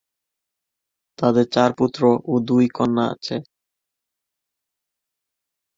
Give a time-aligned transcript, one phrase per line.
[1.19, 2.01] তাদের চার পুত্র
[2.25, 3.35] ও দুই কন্যা আছে।